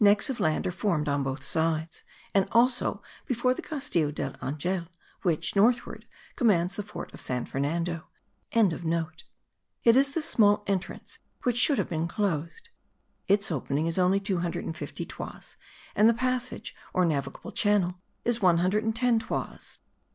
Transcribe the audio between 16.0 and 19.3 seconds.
the passage or navigable channel is 110